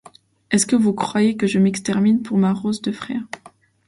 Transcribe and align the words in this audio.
Est-ce 0.49 0.65
que 0.65 0.75
vous 0.75 0.93
croyez 0.95 1.37
que 1.37 1.45
je 1.45 1.59
m’extermine 1.59 2.23
pour 2.23 2.39
ma 2.39 2.53
rosse 2.53 2.81
de 2.81 2.91
frère? 2.91 3.21